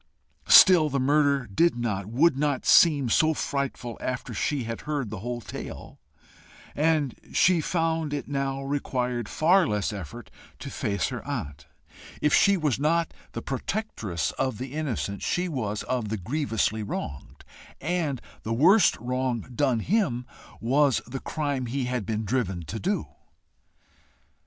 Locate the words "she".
4.33-4.63, 7.33-7.61, 12.33-12.57, 15.21-15.47